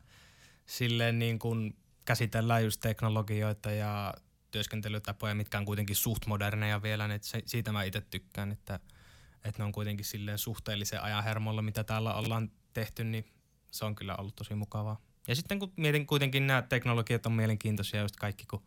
[0.69, 4.13] silleen niin kuin käsitellään just teknologioita ja
[4.51, 8.79] työskentelytapoja, mitkä on kuitenkin suht moderneja vielä, niin se, siitä mä itse tykkään, että,
[9.43, 13.25] että ne on kuitenkin silleen suhteellisen ajan hermolla, mitä täällä ollaan tehty, niin
[13.71, 15.01] se on kyllä ollut tosi mukavaa.
[15.27, 18.63] Ja sitten kun mietin kuitenkin nämä teknologiat on mielenkiintoisia just kaikki, kun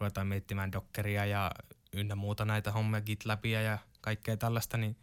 [0.00, 1.50] ruvetaan miettimään Dockeria ja
[1.92, 4.96] ynnä muuta näitä hommia, GitLabia ja kaikkea tällaista, niin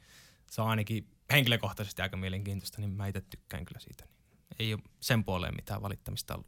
[0.51, 4.05] se on ainakin henkilökohtaisesti aika mielenkiintoista, niin mä itse tykkään kyllä siitä.
[4.05, 4.18] Niin
[4.59, 6.47] ei ole sen puoleen mitään valittamista ollut.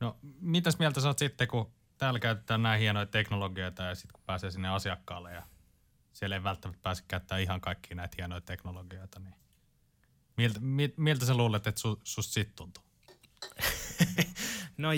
[0.00, 4.24] No, mitäs mieltä sä oot sitten, kun täällä käytetään näin hienoja teknologioita ja sitten kun
[4.26, 5.42] pääsee sinne asiakkaalle ja
[6.12, 9.34] siellä ei välttämättä pääse käyttämään ihan kaikkia näitä hienoja teknologioita, niin
[10.36, 10.60] miltä,
[10.96, 12.84] miltä sä luulet, että su, susta sit tuntuu?
[14.78, 14.88] no,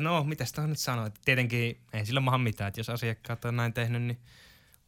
[0.00, 1.10] no, mitä sitä nyt sanoa?
[1.24, 4.20] Tietenkin ei sillä maha mitään, että jos asiakkaat on näin tehnyt, niin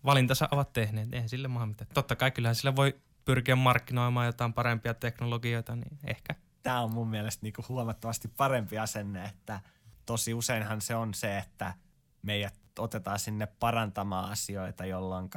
[0.05, 1.13] valintansa ovat tehneet.
[1.13, 1.91] Eihän sillä maha mitään.
[1.95, 6.35] Totta kai kyllähän sillä voi pyrkiä markkinoimaan jotain parempia teknologioita, niin ehkä.
[6.63, 9.61] Tämä on mun mielestä niinku huomattavasti parempi asenne, että–
[10.07, 11.75] tosi useinhan se on se, että
[12.23, 15.31] meidät otetaan sinne parantamaan asioita, jolloin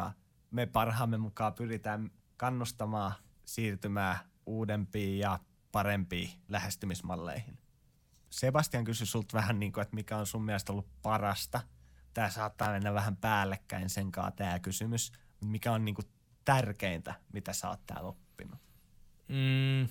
[0.52, 3.14] me parhaamme mukaan pyritään kannustamaan
[3.46, 5.40] siirtymään uudempiin ja
[5.72, 7.58] parempiin lähestymismalleihin.
[8.30, 11.62] Sebastian kysyi sulta vähän niin kuin, että mikä on sun mielestä ollut parasta.
[12.14, 15.12] Tämä saattaa mennä vähän päällekkäin sen kanssa tämä kysymys.
[15.42, 16.08] Mikä on niin kuin
[16.46, 18.60] tärkeintä, mitä sä oot täällä oppinut?
[19.28, 19.88] Mm,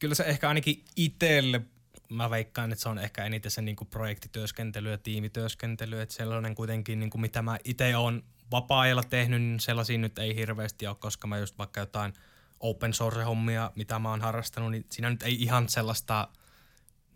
[0.00, 1.60] kyllä se ehkä ainakin itselle
[2.08, 7.00] mä veikkaan, että se on ehkä eniten se niin projektityöskentely ja tiimityöskentely, että sellainen kuitenkin,
[7.00, 11.26] niin kuin mitä mä itse olen vapaa-ajalla tehnyt, niin sellaisia nyt ei hirveästi ole, koska
[11.26, 12.12] mä just vaikka jotain
[12.60, 16.28] open source-hommia, mitä mä oon harrastanut, niin siinä nyt ei ihan sellaista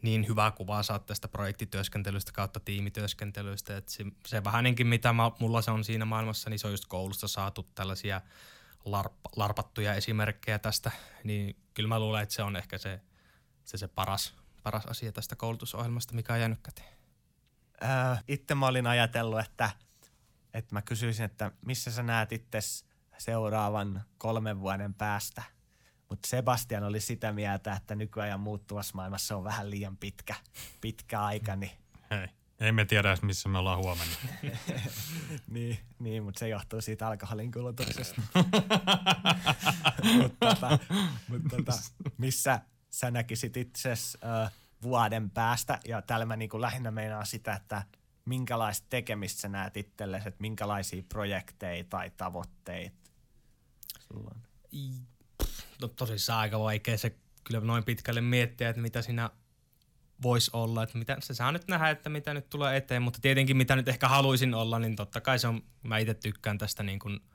[0.03, 3.77] niin hyvää kuvaa saa tästä projektityöskentelystä kautta tiimityöskentelystä.
[3.77, 6.87] Että se, se vähänenkin, mitä mä, mulla se on siinä maailmassa, niin se on just
[6.87, 8.21] koulusta saatu tällaisia
[8.85, 10.91] larp, larpattuja esimerkkejä tästä.
[11.25, 13.01] Niin kyllä mä luulen, että se on ehkä se,
[13.65, 16.95] se, se paras, paras asia tästä koulutusohjelmasta, mikä on jäänyt käteen?
[17.83, 19.71] Öö, itse mä olin ajatellut, että,
[20.55, 22.59] että mä kysyisin, että missä sä näet itse
[23.19, 25.43] seuraavan kolmen vuoden päästä.
[26.09, 30.35] Mutta Sebastian oli sitä mieltä, että nykyajan muuttuvassa maailmassa on vähän liian pitkä,
[30.81, 31.57] pitkä aika.
[31.57, 31.73] Niin...
[32.11, 32.29] Hei,
[32.61, 34.15] ei me tiedä edes, missä me ollaan huomenna.
[35.51, 38.23] niin, niin, mutta se johtuu siitä alkoholin kulutuksesta.
[40.23, 40.79] mutta tota,
[41.29, 41.73] mut tota,
[42.19, 47.55] missä, sä näkisit itse äh, vuoden päästä, ja täällä mä niin kuin lähinnä meinaan sitä,
[47.55, 47.83] että
[48.25, 53.01] minkälaista tekemistä sä näet itsellesi, että minkälaisia projekteja tai tavoitteita
[54.01, 54.43] sulla on?
[55.81, 59.31] No tosissaan aika vaikea se kyllä noin pitkälle miettiä, että mitä siinä
[60.23, 63.57] voisi olla, että mitä, se saa nyt nähdä, että mitä nyt tulee eteen, mutta tietenkin
[63.57, 66.99] mitä nyt ehkä haluaisin olla, niin totta kai se on, mä itse tykkään tästä niin
[66.99, 67.21] kuin–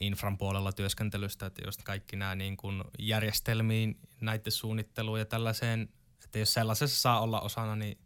[0.00, 5.88] infran puolella työskentelystä, että just kaikki nämä niin kuin järjestelmiin, näiden suunnitteluun ja tällaiseen,
[6.24, 7.98] että jos sellaisessa saa olla osana, niin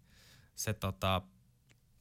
[0.54, 1.22] se, tota,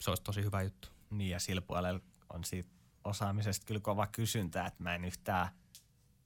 [0.01, 0.89] se olisi tosi hyvä juttu.
[1.09, 2.01] Niin ja sillä puolella
[2.33, 2.69] on siitä
[3.03, 5.47] osaamisesta kyllä kova kysyntä, että mä en yhtään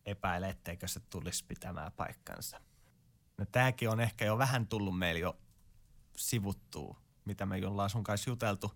[0.05, 2.61] epäile, etteikö se tulisi pitämään paikkansa.
[3.37, 5.37] No tääkin on ehkä jo vähän tullut meillä jo
[6.15, 8.71] sivuttuu, mitä me ollaan sun kanssa juteltu.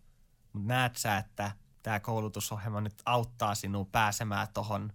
[0.53, 1.51] Mutta näet sä, että
[1.83, 4.93] tämä koulutusohjelma nyt auttaa sinua pääsemään tohon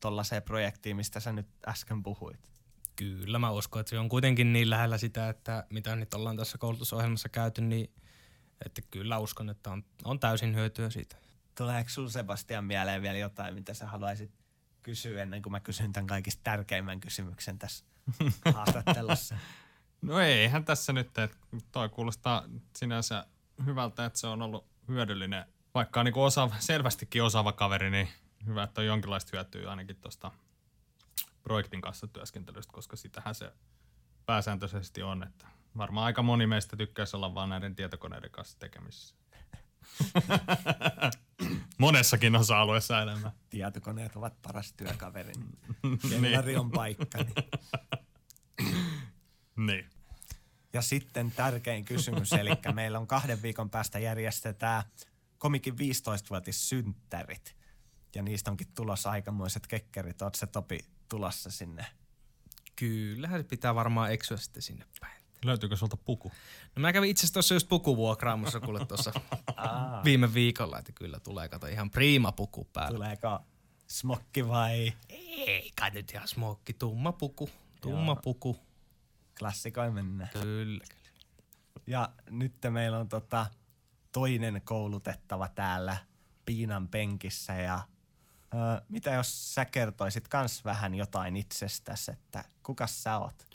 [0.00, 2.50] tollaiseen projektiin, mistä sä nyt äsken puhuit?
[2.96, 6.58] Kyllä mä uskon, että se on kuitenkin niin lähellä sitä, että mitä nyt ollaan tässä
[6.58, 7.90] koulutusohjelmassa käyty, niin
[8.66, 11.16] että kyllä uskon, että on, on täysin hyötyä siitä.
[11.54, 14.30] Tuleeko sun Sebastian mieleen vielä jotain, mitä sä haluaisit
[14.82, 17.84] kysyä ennen kuin mä kysyn tämän kaikista tärkeimmän kysymyksen tässä
[18.54, 19.38] haastattelussa?
[20.04, 21.36] No eihän tässä nyt, että
[21.72, 22.44] toi kuulostaa
[22.76, 23.26] sinänsä
[23.66, 25.44] hyvältä, että se on ollut hyödyllinen.
[25.74, 28.08] Vaikka on niin osaava, selvästikin osaava kaveri, niin
[28.46, 30.30] hyvä, että on jonkinlaista hyötyä ainakin tuosta
[31.42, 33.52] projektin kanssa työskentelystä, koska sitähän se
[34.26, 35.22] pääsääntöisesti on.
[35.22, 39.14] Että varmaan aika moni meistä tykkäisi olla vaan näiden tietokoneiden kanssa tekemisissä.
[41.78, 43.32] Monessakin osa-alueessa enemmän.
[43.50, 45.32] Tietokoneet ovat paras työkaveri.
[46.10, 47.18] Kellari on paikka.
[47.18, 47.34] Niin.
[49.56, 49.93] niin.
[50.74, 54.82] Ja sitten tärkein kysymys, eli meillä on kahden viikon päästä järjestetään
[55.38, 57.56] komikin 15-vuotissynttärit.
[58.14, 60.22] Ja niistä onkin tulossa aikamoiset kekkerit.
[60.22, 61.86] Oletko se Topi tulossa sinne?
[62.76, 65.24] Kyllähän se pitää varmaan eksyä sitten sinne päin.
[65.44, 66.32] Löytyykö sulta puku?
[66.76, 69.12] No mä kävin itse asiassa tuossa just pukuvuokraamossa kuule tuossa
[70.04, 72.96] viime viikolla, että kyllä tulee kato ihan prima puku päällä.
[72.96, 73.38] Tuleeko
[73.86, 74.92] smokki vai?
[75.08, 78.20] Ei kai nyt ihan smokki, tumma puku, tumma Joo.
[78.22, 78.56] puku.
[79.38, 80.30] Klassikoin mennään.
[80.32, 81.04] Kyllä, kyllä.
[81.86, 83.46] Ja nyt meillä on tota
[84.12, 85.96] toinen koulutettava täällä
[86.46, 87.80] piinan penkissä ja
[88.54, 93.46] ö, mitä jos sä kertoisit kans vähän jotain itsestäsi, että kuka sä oot?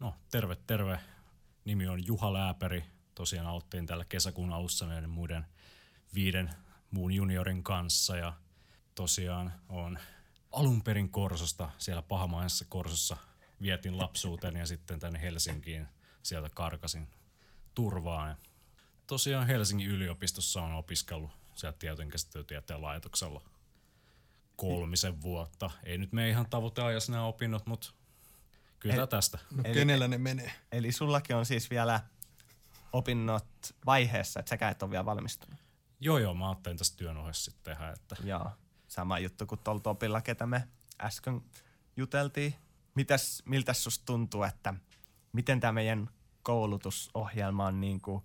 [0.00, 1.00] No terve, terve.
[1.64, 2.84] Nimi on Juha Lääperi.
[3.14, 5.46] Tosiaan aloittiin täällä kesäkuun alussa näiden muiden
[6.14, 6.50] viiden
[6.90, 8.32] muun juniorin kanssa ja
[8.94, 9.98] tosiaan on
[10.52, 13.16] alun perin Korsosta, siellä Pahamaisessa Korsossa
[13.62, 15.88] vietin lapsuuteen ja sitten tänne Helsinkiin
[16.22, 17.08] sieltä karkasin
[17.74, 18.28] turvaan.
[18.28, 18.36] Ja
[19.06, 23.42] tosiaan Helsingin yliopistossa on opiskellut sieltä tietojenkäsittelytieteen laitoksella
[24.56, 25.70] kolmisen vuotta.
[25.84, 27.90] Ei nyt me ihan tavoiteajassa nämä opinnot, mutta
[28.78, 29.38] kyllä El, tästä.
[29.50, 30.52] No, eli, kenellä ne menee?
[30.72, 32.00] Eli sullakin on siis vielä
[32.92, 33.46] opinnot
[33.86, 35.60] vaiheessa, että säkään et ole vielä valmistunut?
[36.00, 37.90] Joo, joo, mä ajattelin tästä työn ohessa sitten tehdä.
[37.90, 38.16] Että...
[38.24, 38.50] Joo,
[38.88, 40.68] sama juttu kuin tuolla Topilla, ketä me
[41.00, 41.40] äsken
[41.96, 42.54] juteltiin.
[42.98, 44.74] Mitäs, miltä susta tuntuu, että
[45.32, 46.10] miten tämä meidän
[46.42, 48.22] koulutusohjelma on niin kuin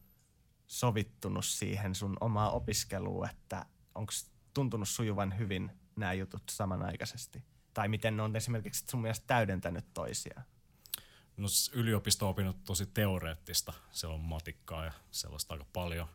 [0.68, 4.12] sovittunut siihen sun omaa opiskeluun, että onko
[4.54, 7.44] tuntunut sujuvan hyvin nämä jutut samanaikaisesti?
[7.74, 10.46] Tai miten ne on esimerkiksi sun mielestä täydentänyt toisiaan?
[11.38, 13.74] No yliopisto-opinnot tosi teoreettista.
[13.92, 16.08] Siellä on matikkaa ja sellaista aika paljon.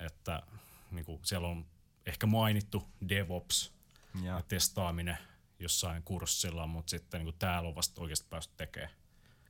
[0.00, 0.42] Että
[0.90, 1.66] niin kuin siellä on
[2.06, 3.72] ehkä mainittu DevOps
[4.14, 5.18] ja, ja testaaminen
[5.60, 8.92] jossain kurssilla, mutta sitten niin kuin täällä on vasta oikeasti päästy tekemään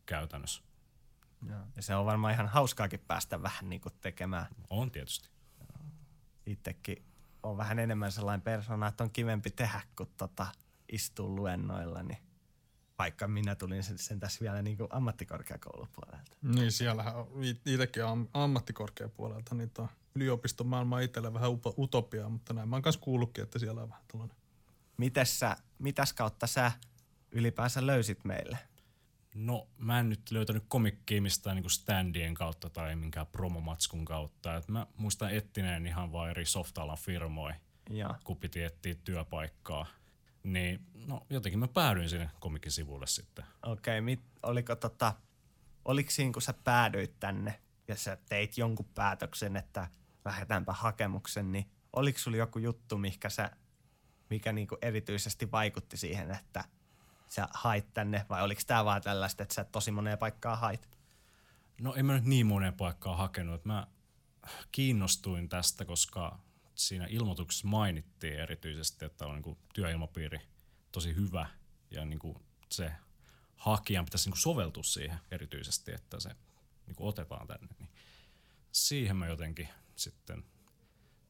[0.06, 0.62] käytännössä.
[1.48, 4.46] Ja, ja se on varmaan ihan hauskaakin päästä vähän niin kuin tekemään.
[4.70, 5.28] On tietysti.
[6.46, 7.04] Itsekin
[7.42, 10.46] on vähän enemmän sellainen persona, että on kivempi tehdä kuin tota,
[10.92, 12.18] istua luennoilla, niin
[12.98, 16.36] vaikka minä tulin sen, sen tässä vielä niin kuin ammattikorkeakoulupuolelta.
[16.42, 17.14] Niin, siellähän
[17.66, 23.44] itsekin am, ammattikorkeapuolelta, niin tuo yliopistomaailma itselle vähän utopiaa, mutta näin mä oon kanssa kuullutkin,
[23.44, 24.36] että siellä on vähän tällainen.
[25.00, 26.72] Mites sä, mitäs kautta sä
[27.30, 28.58] ylipäänsä löysit meille?
[29.34, 34.56] No mä en nyt löytänyt komikkiä mistään niinku standien kautta tai minkään promomatskun kautta.
[34.56, 37.54] Et mä muistan ettineen ihan vaan eri softalan firmoja,
[37.90, 38.14] ja.
[38.24, 39.86] kun piti etsiä työpaikkaa.
[40.42, 43.44] Niin no jotenkin mä päädyin sinne komikin sivulle sitten.
[43.62, 45.14] Okei, okay, oliko tota,
[45.84, 49.88] oliko siinä kun sä päädyit tänne ja sä teit jonkun päätöksen, että
[50.24, 53.50] lähdetäänpä hakemuksen, niin oliko sulla joku juttu, mikä, sä,
[54.30, 56.64] mikä niinku erityisesti vaikutti siihen, että–
[57.30, 60.88] sä hait tänne vai oliko tämä vaan tällaista, että sä tosi moneen paikkaa hait?
[61.80, 63.64] No en mä nyt niin moneen paikkaan hakenut.
[63.64, 63.86] Mä
[64.72, 66.38] kiinnostuin tästä, koska
[66.74, 70.40] siinä ilmoituksessa mainittiin erityisesti, että on niin työilmapiiri
[70.92, 71.46] tosi hyvä
[71.90, 72.36] ja niin kuin
[72.70, 72.92] se
[73.56, 76.30] hakijan pitäisi niin kuin soveltua siihen erityisesti, että se
[76.86, 77.68] niin kuin otetaan tänne.
[77.78, 77.90] Niin
[78.72, 80.44] siihen mä jotenkin sitten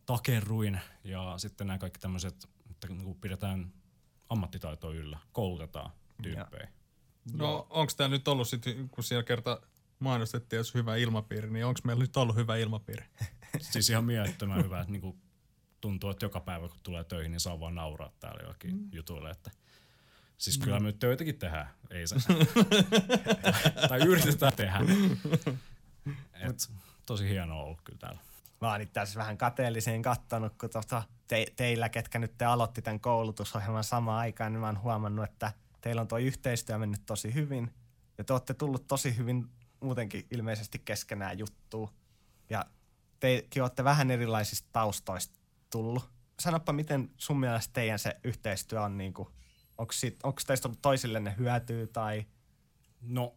[0.06, 3.72] takerruin ja sitten nämä kaikki tämmöiset, että niin kuin pidetään
[4.28, 5.90] ammattitaitoa yllä, koulutetaan
[6.22, 6.68] tyyppejä.
[7.33, 9.61] No onko tämä nyt ollut sitten, kun siellä kerta
[9.98, 13.04] mainostettiin, jos hyvä ilmapiiri, niin onko meillä nyt ollut hyvä ilmapiiri?
[13.72, 15.16] siis ihan mielettömän hyvä, että niinku
[15.80, 18.88] tuntuu, että joka päivä kun tulee töihin, niin saa vaan nauraa täällä jollakin mm.
[18.92, 19.50] jutuille, että
[20.40, 20.85] Siis kyllä mm.
[20.85, 22.16] me töitäkin tehdään, ei se.
[23.88, 24.78] tai yritetään tehdä.
[26.48, 26.70] Et,
[27.06, 28.20] tosi hienoa ollut kyllä täällä.
[28.60, 32.82] Mä oon itse asiassa vähän kateelliseen kattanut, kun tota, te, teillä, ketkä nyt te aloitti
[32.82, 37.34] tämän koulutusohjelman samaan aikaan, niin mä oon huomannut, että teillä on tuo yhteistyö mennyt tosi
[37.34, 37.74] hyvin.
[38.18, 41.90] Ja te olette tullut tosi hyvin muutenkin ilmeisesti keskenään juttuu.
[42.50, 42.64] Ja
[43.20, 45.38] tekin olette vähän erilaisista taustoista
[45.70, 46.10] tullut.
[46.40, 49.14] Sanoppa, miten sun mielestä teidän se yhteistyö on, niin
[49.78, 49.92] onko,
[50.22, 52.26] onko teistä ollut toisillenne hyötyä tai...
[53.00, 53.36] No,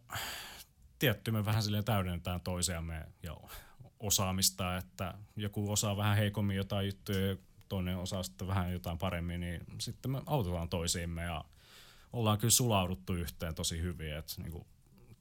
[0.98, 3.36] tietty me vähän silleen täydennetään toisiamme ja
[4.06, 7.36] osaamista, että joku osaa vähän heikommin jotain juttuja,
[7.68, 11.44] toinen osaa sitten vähän jotain paremmin, niin sitten me autetaan toisiimme ja
[12.12, 14.16] ollaan kyllä sulauduttu yhteen tosi hyvin.
[14.16, 14.66] Et niin kuin,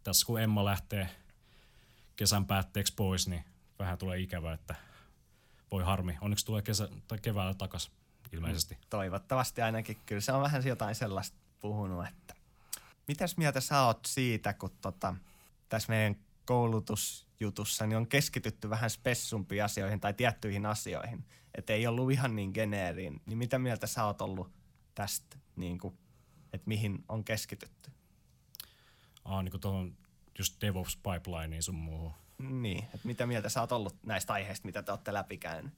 [0.03, 1.09] tässä kun Emma lähtee
[2.15, 3.43] kesän päätteeksi pois, niin
[3.79, 4.75] vähän tulee ikävä, että
[5.71, 6.17] voi harmi.
[6.21, 7.91] Onneksi tulee kesä, tai keväällä takas
[8.31, 8.77] ilmeisesti.
[8.89, 9.97] Toivottavasti ainakin.
[10.05, 12.35] Kyllä se on vähän jotain sellaista puhunut, että
[13.07, 15.15] mitäs mieltä sä oot siitä, kun tota,
[15.69, 21.25] tässä meidän koulutusjutussa niin on keskitytty vähän spessumpiin asioihin tai tiettyihin asioihin,
[21.57, 24.51] että ei ollut ihan niin geneeriin, niin mitä mieltä sä oot ollut
[24.95, 25.97] tästä, niin kuin,
[26.53, 27.91] että mihin on keskitytty?
[29.25, 29.97] Aa, niin kuin tuohon
[30.39, 32.13] just DevOps pipelineen sun muuhun.
[32.39, 35.73] Niin, että mitä mieltä sä oot ollut näistä aiheista, mitä te olette läpikäynyt?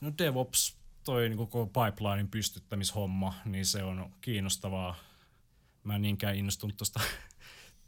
[0.00, 4.96] No DevOps, toi niin koko pipelinein pystyttämishomma, niin se on kiinnostavaa.
[5.84, 7.00] Mä en niinkään innostunut tuosta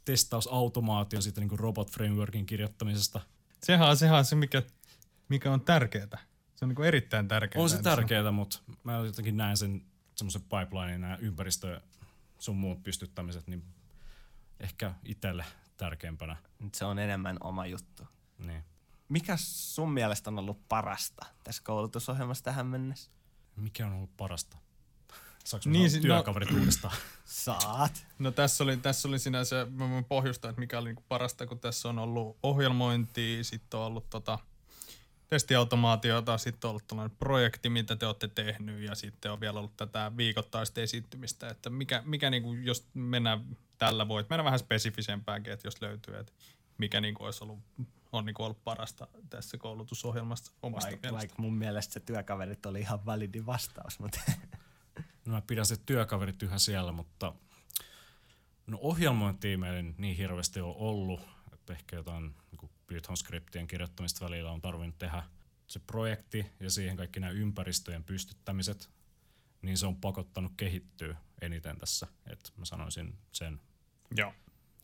[0.05, 3.19] testausautomaation siitä niin robot frameworkin kirjoittamisesta.
[3.63, 4.63] Sehän on, sehän on se, mikä,
[5.29, 6.17] mikä on tärkeää.
[6.55, 7.63] Se on niin erittäin tärkeää.
[7.63, 9.85] On se tärkeää, mutta mä jotenkin näen sen
[10.15, 11.81] semmoisen pipelinein, nämä ympäristö
[12.39, 13.63] sun muut pystyttämiset, niin
[14.59, 15.45] ehkä itselle
[15.77, 16.37] tärkeämpänä.
[16.73, 18.03] Se on enemmän oma juttu.
[18.37, 18.63] Niin.
[19.09, 23.11] Mikä sun mielestä on ollut parasta tässä koulutusohjelmassa tähän mennessä?
[23.55, 24.57] Mikä on ollut parasta?
[25.49, 26.97] Saanko niin, no, työkaverit uudestaan?
[27.25, 28.05] Saat.
[28.19, 31.59] No tässä oli, tässä oli sinänsä, mä voin pohjustaa, että mikä oli niinku parasta, kun
[31.59, 34.39] tässä on ollut ohjelmointi, sitten on ollut tota,
[35.27, 39.77] testiautomaatiota, sitten on ollut tällainen projekti, mitä te olette tehnyt ja sitten on vielä ollut
[39.77, 45.67] tätä viikoittaista esiintymistä, että mikä, mikä niinku, jos mennään tällä voit mennä vähän spesifisempääkin, että
[45.67, 46.33] jos löytyy, että
[46.77, 47.59] mikä niinku olisi ollut,
[48.11, 51.23] on niinku ollut parasta tässä koulutusohjelmasta omasta like, mielestä.
[51.23, 54.19] Like mun mielestä se työkaverit oli ihan validi vastaus, mutta
[55.25, 57.33] No mä pidän se työkaverit yhä siellä, mutta
[58.67, 61.21] no ohjelmointia meillä niin hirveästi on ollut,
[61.53, 65.23] että ehkä jotain niin Python-skriptien kirjoittamista välillä on tarvinnut tehdä.
[65.67, 68.89] Se projekti ja siihen kaikki nämä ympäristöjen pystyttämiset,
[69.61, 72.07] niin se on pakottanut kehittyä eniten tässä.
[72.27, 73.61] Et mä sanoisin sen.
[74.15, 74.33] Joo.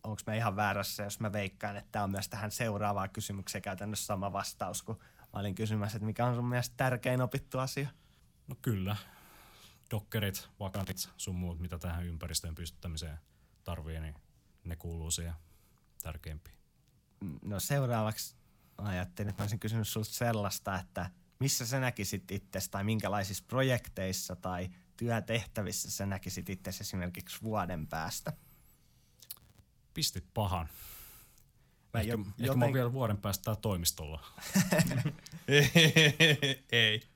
[0.04, 4.06] Onko mä ihan väärässä, jos mä veikkaan, että tämä on myös tähän seuraavaan kysymykseen käytännössä
[4.06, 5.00] sama vastaus, kun
[5.34, 7.89] mä olin kysymässä, että mikä on sun mielestä tärkein opittu asia?
[8.48, 8.95] No kyllä,
[9.91, 13.17] dokkerit, vakantit, sun muut, mitä tähän ympäristöön pystyttämiseen
[13.63, 14.15] tarvii, niin
[14.63, 15.34] ne kuuluu siihen
[16.04, 16.58] tärkeimpiin.
[17.41, 18.36] No seuraavaksi
[18.78, 24.36] ajattelin, että mä olisin kysynyt sulta sellaista, että missä sä näkisit itse tai minkälaisissa projekteissa
[24.36, 28.34] tai työtehtävissä sä näkisit itse esimerkiksi vuoden päästä?
[29.93, 30.69] Pistit pahan.
[31.93, 32.60] Mä ehkä, jo, ehkä joten...
[32.60, 34.26] mä oon vielä vuoden päästä täällä toimistolla.
[36.71, 37.14] Ei.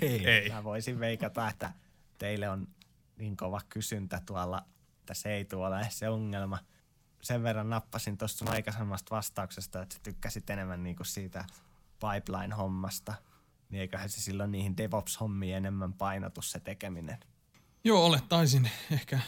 [0.00, 0.28] Ei.
[0.28, 0.50] ei.
[0.50, 1.72] Mä voisin veikata, että
[2.18, 2.68] teille on
[3.18, 4.64] niin kova kysyntä tuolla,
[4.98, 6.58] että se ei tuolla se ongelma.
[7.22, 11.44] Sen verran nappasin tuosta sun aikaisemmasta vastauksesta, että tykkäsit enemmän niin kuin siitä
[12.00, 13.14] pipeline-hommasta.
[13.70, 17.18] Niin eiköhän se silloin niihin DevOps-hommiin enemmän painotus se tekeminen.
[17.84, 19.20] Joo, olettaisin ehkä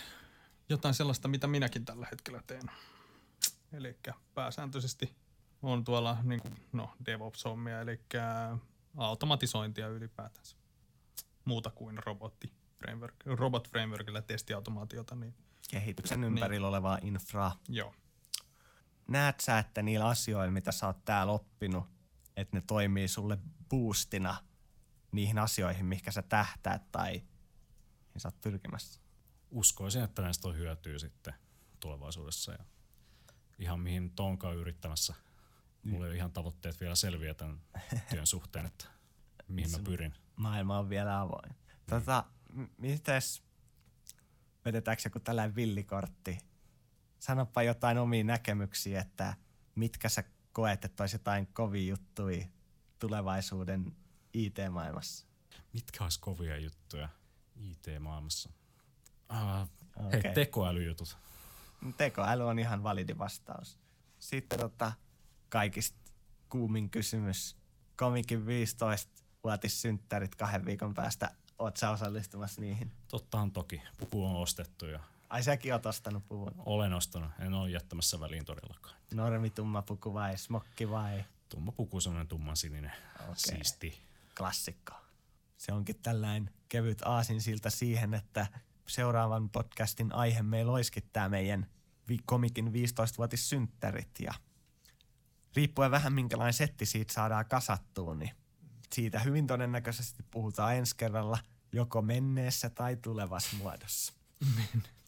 [0.69, 2.71] jotain sellaista, mitä minäkin tällä hetkellä teen.
[3.73, 3.99] Eli
[4.35, 5.15] pääsääntöisesti
[5.63, 8.01] on tuolla niin kuin, no, DevOps-hommia, eli
[8.97, 10.57] automatisointia ylipäätänsä.
[11.45, 15.15] Muuta kuin robotti framework, robot frameworkilla testiautomaatiota.
[15.15, 15.35] Niin,
[15.71, 16.33] Kehityksen niin.
[16.33, 17.61] ympärillä olevaa infraa.
[17.69, 17.95] Joo.
[19.09, 21.85] Näet sä, että niillä asioilla, mitä sä oot täällä oppinut,
[22.37, 24.37] että ne toimii sulle boostina
[25.13, 27.13] niihin asioihin, mihinkä sä tähtäät tai
[28.15, 29.01] niin sä oot pyrkimässä?
[29.51, 31.35] Uskoisin, että näistä on hyötyä sitten
[31.81, 32.65] tulevaisuudessa ja
[33.59, 35.15] ihan mihin Tonka yrittämässä
[35.85, 37.61] Mulla ei ole ihan tavoitteet vielä selviä tämän
[38.11, 38.85] työn suhteen, että
[39.49, 40.15] mihin mä pyrin.
[40.37, 41.55] Maailma on vielä avoin.
[41.91, 42.25] Tota,
[42.77, 43.43] mites,
[44.65, 46.39] vedetäänkö joku tällainen villikortti?
[47.19, 49.35] Sanopa jotain omia näkemyksiä, että
[49.75, 52.47] mitkä sä koet, että olisi jotain kovia juttuja
[52.99, 53.97] tulevaisuuden
[54.33, 55.27] IT-maailmassa?
[55.73, 57.09] Mitkä olisi kovia juttuja
[57.57, 58.51] IT-maailmassa?
[59.31, 59.69] Uh,
[60.07, 60.23] okay.
[60.25, 61.17] Hei, tekoälyjutut.
[61.97, 63.79] Tekoäly on ihan validi vastaus.
[64.19, 64.93] Sitten tota,
[65.55, 65.99] kaikista
[66.49, 67.57] kuumin kysymys.
[67.97, 71.31] Komikin 15 vuotissynttärit kahden viikon päästä.
[71.59, 72.93] Oot sä osallistumassa niihin?
[73.09, 73.83] Tottahan toki.
[73.99, 75.01] Puku on ostettu ja
[75.31, 76.53] Ai säkin oot ostanut puvun?
[76.67, 77.31] Olen ostanut.
[77.39, 78.97] En ole jättämässä väliin todellakaan.
[79.15, 81.25] Normi tumma puku vai smokki vai?
[81.49, 82.93] Tumma puku, semmoinen tumman sininen.
[83.21, 83.35] Okay.
[83.37, 84.01] Siisti.
[84.39, 84.93] Klassikko.
[85.57, 88.47] Se onkin tällainen kevyt aasinsilta siihen, että
[88.87, 91.67] seuraavan podcastin aihe meillä olisikin tämä meidän
[92.27, 94.35] komikin 15-vuotissynttärit ja
[95.57, 98.31] riippuen vähän minkälainen setti siitä saadaan kasattua, niin
[98.93, 101.39] siitä hyvin todennäköisesti puhutaan ensi kerralla
[101.73, 104.13] joko menneessä tai tulevassa muodossa.